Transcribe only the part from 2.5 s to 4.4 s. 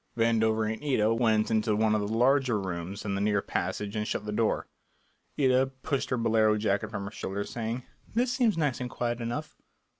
rooms in the rear passage and shut the